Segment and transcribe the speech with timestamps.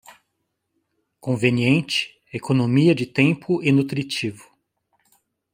[1.19, 4.51] Conveniente, economia de tempo e nutritivo